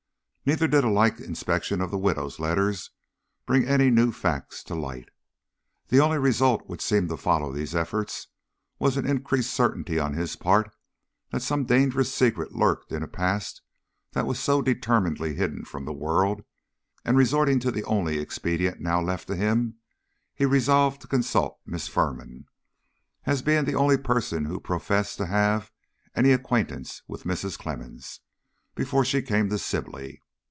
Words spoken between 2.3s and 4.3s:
letters bring any new